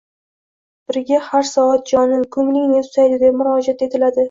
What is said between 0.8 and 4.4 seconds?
biriga har soat jonim, ko'ngling ne tusaydi» deb murojaat etiladi.